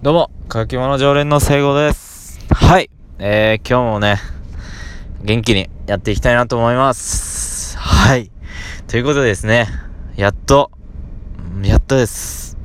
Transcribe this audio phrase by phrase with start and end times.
[0.00, 2.38] どうも、書き物常連の聖子です。
[2.50, 2.88] はい。
[3.18, 4.18] えー、今日もね、
[5.24, 7.76] 元気にやっていきたいなと思います。
[7.76, 8.30] はい。
[8.86, 9.66] ということでですね、
[10.14, 10.70] やっと、
[11.64, 12.56] やっとです。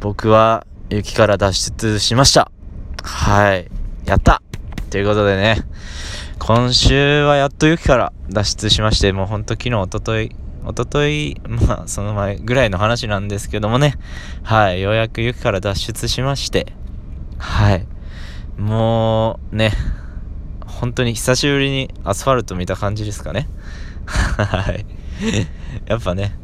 [0.00, 2.50] 僕は雪から脱出しました。
[3.04, 3.70] はい。
[4.04, 4.42] やった
[4.90, 5.58] ということでね、
[6.40, 10.34] 今週はやっと雪から脱出しまして、もうほんと昨日、おととい、
[10.68, 13.94] おととい、まあ、その前ぐらいの話なんですけどもね、
[14.42, 16.74] はい、ようやく雪から脱出しまして、
[17.38, 17.86] はい、
[18.58, 19.72] もうね、
[20.66, 23.48] 本当に久しぶりにアスファルト見た感じですかね。
[24.06, 24.84] はい。
[25.86, 26.38] やっぱね、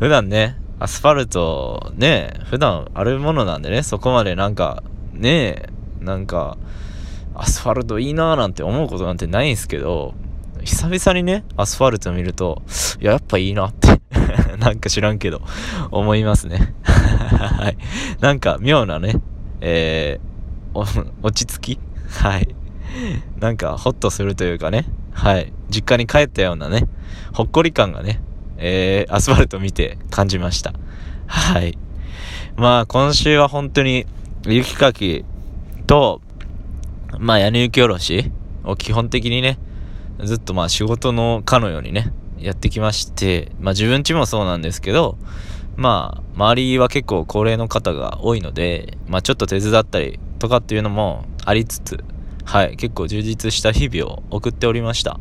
[0.00, 5.66] 普段ね、アスファルトね、普段あるものなんでね、そこまでなんか、ね、
[6.00, 6.58] なんか、
[7.36, 10.14] アスファルトいいなーなんて思うことなんてないんですけど、
[10.64, 12.62] 久々にね、アスファルト見ると、
[13.00, 14.00] いや、やっぱいいなって、
[14.58, 15.40] なんか知らんけど、
[15.90, 16.74] 思いますね。
[16.84, 17.76] はい。
[18.20, 19.20] なんか妙なね、
[19.60, 21.80] えー、落ち着き？
[22.22, 22.54] はい。
[23.38, 25.52] なんかホッとするというかね、はい。
[25.70, 26.88] 実家に帰ったようなね、
[27.32, 28.20] ほっこり感がね、
[28.56, 30.72] えー、アスファルト見て感じました。
[31.26, 31.78] はい。
[32.56, 34.06] まあ今週は本当に
[34.44, 35.24] 雪かき
[35.86, 36.20] と、
[37.18, 38.32] まあ屋根雪下ろし
[38.64, 39.58] を基本的にね、
[40.24, 45.16] ずっとまあ仕事のかのようにね、やってきまして、まあ自分ちもそうなんですけど、
[45.76, 52.04] まあ周りは結構高齢の方が多いので、まあちょっと手伝ったりとかっていうのもありつつ、
[52.44, 55.20] はい、結構充実した日々を送っておりました。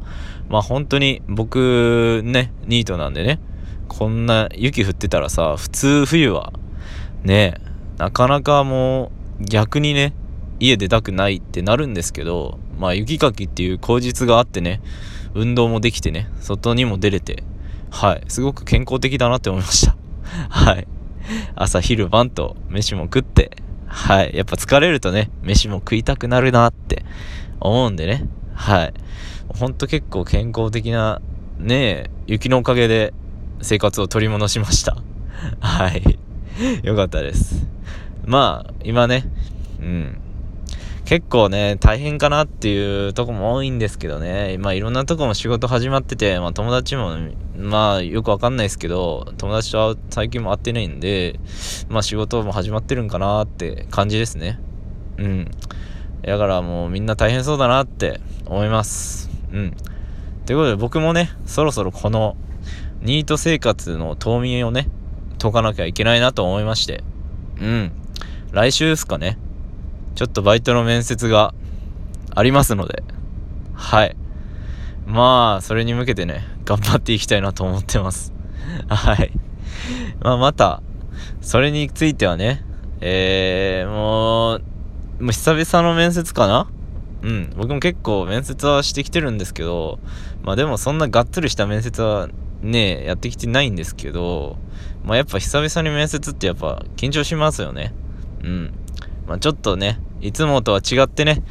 [0.50, 3.40] まあ本当に僕ね、ニートなんでね、
[3.88, 6.54] こんな雪降ってたらさ、普通冬は、
[7.24, 7.56] ね、
[7.98, 10.14] なかなかもう逆にね、
[10.60, 14.82] 家出たくないってなるんですけど、まあ雪かきっていう口実があってね、
[15.34, 17.44] 運動もできてね、外にも出れて、
[17.90, 19.96] はい、すごく健康的だなって思いました。
[20.50, 20.88] はい。
[21.56, 23.52] 朝昼晩と飯も食って、
[23.88, 24.32] はい。
[24.36, 27.04] やっぱ疲れるとね、飯も食いたくなるなって
[27.60, 28.94] 思うんでね、はい。
[29.48, 31.22] ほんと結構健康的な、
[31.58, 33.14] ねえ、雪のおかげで
[33.62, 34.98] 生活を取り戻しました。
[35.60, 36.20] はい。
[36.84, 37.68] よかったです。
[38.26, 39.30] まあ、今ね、
[39.80, 40.22] うん。
[41.08, 44.58] 結構ね、大変かなっていうとこも多いんですけどね。
[44.58, 47.16] まあいろんなとこも仕事始まってて、まあ友達も、
[47.58, 51.40] まあよくわかんないですけど、友達と最近も会ってないんで、
[51.88, 54.60] まあ仕事も始まってるんかなって感じですね。
[55.16, 55.52] うん。
[56.24, 59.30] だからもうみんな大変そうだなって思います。
[59.54, 59.78] うん。
[60.46, 62.36] ということで僕もね、そろそろこの
[63.00, 64.90] ニート生活の冬眠をね、
[65.42, 67.02] 解かなきゃいけないなと思いまして。
[67.62, 67.94] うん。
[68.52, 69.38] 来週ですかね。
[70.18, 71.54] ちょっとバイトの面接が
[72.34, 73.04] ありますので、
[73.76, 74.18] はい。
[75.06, 78.34] まあ、それに向けてね、頑張っていきたいなと思ってます。
[78.90, 79.32] はい。
[80.20, 80.82] まあ、また、
[81.42, 82.66] それについてはね、
[83.00, 84.60] えー、もう、
[85.20, 86.68] もう久々の面接かな？
[87.22, 87.54] うん。
[87.56, 90.00] 僕も結構面接はしてきてるんですけど、
[90.42, 92.28] まあでもそんながっつりした面接は
[92.64, 94.58] ね、やってきてないんですけど、
[95.04, 97.94] まあやっぱ久々に面接ってやっぱ緊張しますよね。
[98.44, 98.74] うん。
[99.28, 101.44] まあちょっとね、いつもとは違ってね、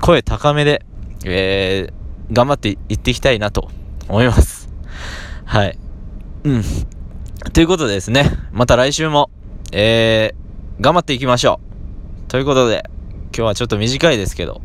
[0.00, 0.84] 声高めで、
[1.24, 3.70] えー、頑張っていっていきたいなと
[4.08, 4.68] 思います。
[5.44, 5.78] はい。
[6.44, 6.62] うん。
[7.52, 9.30] ということでですね、また来週も、
[9.72, 11.60] えー、頑張っていきましょ
[12.26, 12.30] う。
[12.30, 12.84] ということで、
[13.26, 14.60] 今日はちょっと短いですけど、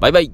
[0.00, 0.32] バイバイ